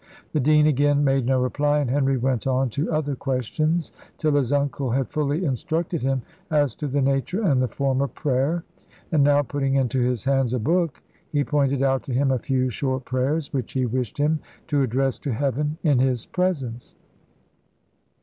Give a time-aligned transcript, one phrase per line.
[0.33, 4.51] The dean again made no reply, and Henry went on to other questions, till his
[4.51, 8.63] uncle had fully instructed him as to the nature and the form of prayer;
[9.11, 12.71] and now, putting into his hands a book, he pointed out to him a few
[12.71, 16.95] short prayers, which he wished him to address to Heaven in his presence.